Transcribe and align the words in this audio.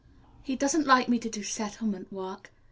He 0.41 0.55
doesn't 0.55 0.87
like 0.87 1.07
me 1.09 1.19
to 1.19 1.29
do 1.29 1.43
settlement 1.43 2.11
work. 2.11 2.51